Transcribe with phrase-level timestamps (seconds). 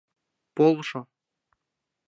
[0.55, 1.01] Полшо!